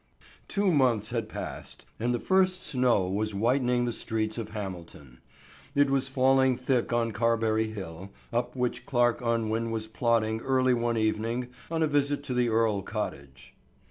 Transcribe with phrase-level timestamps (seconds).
[0.47, 5.19] TWO months had passed and the first snow was whitening the streets of Hamilton.
[5.75, 10.97] It was falling thick on Carberry hill, up which Clarke Unwin was plodding early one
[10.97, 13.53] evening on a visit to the Earle cottage.